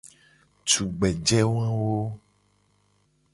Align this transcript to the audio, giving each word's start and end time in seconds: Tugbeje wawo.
Tugbeje 0.67 1.39
wawo. 1.55 1.93